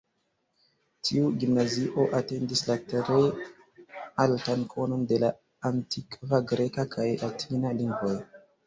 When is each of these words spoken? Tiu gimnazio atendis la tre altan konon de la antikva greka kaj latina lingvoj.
Tiu 1.09 1.27
gimnazio 1.43 2.05
atendis 2.21 2.65
la 2.71 2.79
tre 2.95 3.19
altan 4.25 4.67
konon 4.75 5.07
de 5.13 5.23
la 5.27 5.33
antikva 5.73 6.43
greka 6.55 6.91
kaj 6.99 7.09
latina 7.27 7.81
lingvoj. 7.83 8.15